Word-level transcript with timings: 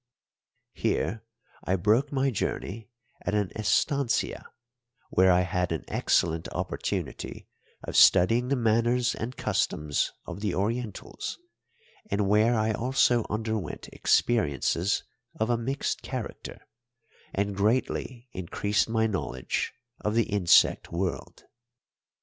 Here 0.73 1.23
I 1.63 1.75
broke 1.75 2.11
my 2.11 2.31
journey 2.31 2.89
at 3.23 3.35
an 3.35 3.51
estancia 3.55 4.47
where 5.11 5.31
I 5.31 5.41
had 5.41 5.71
an 5.71 5.85
excellent 5.87 6.47
opportunity 6.51 7.47
of 7.83 7.95
studying 7.95 8.47
the 8.47 8.55
manners 8.55 9.13
and 9.13 9.37
customs 9.37 10.11
of 10.25 10.39
the 10.39 10.55
Orientals, 10.55 11.37
and 12.09 12.27
where 12.27 12.55
I 12.57 12.71
also 12.71 13.27
underwent 13.29 13.89
experiences 13.89 15.03
of 15.39 15.51
a 15.51 15.57
mixed 15.59 16.01
character 16.01 16.61
and 17.31 17.55
greatly 17.55 18.27
increased 18.31 18.89
my 18.89 19.05
knowledge 19.05 19.71
of 19.99 20.15
the 20.15 20.23
insect 20.29 20.91
world. 20.91 21.43